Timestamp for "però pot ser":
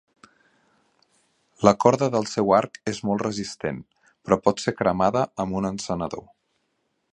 4.29-4.75